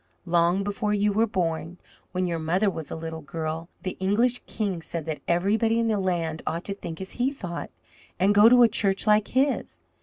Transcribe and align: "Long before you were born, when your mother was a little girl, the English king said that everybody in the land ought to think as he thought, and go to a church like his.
"Long 0.25 0.63
before 0.63 0.95
you 0.95 1.13
were 1.13 1.27
born, 1.27 1.77
when 2.11 2.25
your 2.25 2.39
mother 2.39 2.71
was 2.71 2.89
a 2.89 2.95
little 2.95 3.21
girl, 3.21 3.69
the 3.83 3.97
English 3.99 4.41
king 4.47 4.81
said 4.81 5.05
that 5.05 5.21
everybody 5.27 5.77
in 5.77 5.89
the 5.89 5.99
land 5.99 6.41
ought 6.47 6.63
to 6.63 6.73
think 6.73 6.99
as 6.99 7.11
he 7.11 7.29
thought, 7.31 7.69
and 8.19 8.33
go 8.33 8.49
to 8.49 8.63
a 8.63 8.67
church 8.67 9.05
like 9.05 9.27
his. 9.27 9.83